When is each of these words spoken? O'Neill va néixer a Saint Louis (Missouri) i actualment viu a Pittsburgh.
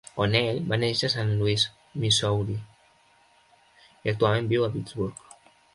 O'Neill 0.23 0.61
va 0.71 0.79
néixer 0.83 1.09
a 1.09 1.13
Saint 1.15 1.29
Louis 1.41 1.67
(Missouri) 2.05 2.57
i 2.57 4.13
actualment 4.15 4.53
viu 4.57 4.69
a 4.71 4.77
Pittsburgh. 4.79 5.35